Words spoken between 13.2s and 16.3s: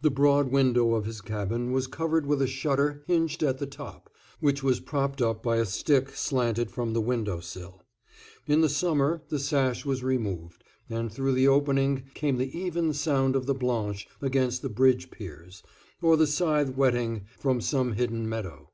of the Blanche against the bridge piers, or the